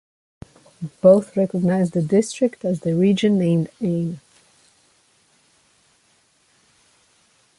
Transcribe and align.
Both 1.01 1.37
recognize 1.37 1.91
the 1.91 2.01
district 2.01 2.65
as 2.65 2.79
the 2.79 2.95
region 2.95 3.37
named 3.37 3.69
Ayn. 3.79 4.17